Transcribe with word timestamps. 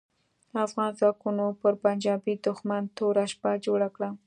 افغان 0.65 0.91
ځواکونو 0.99 1.45
پر 1.61 1.73
پنجاپي 1.83 2.33
دوښمن 2.45 2.83
توره 2.97 3.25
شپه 3.31 3.51
جوړه 3.65 3.89
کړه. 3.95 4.09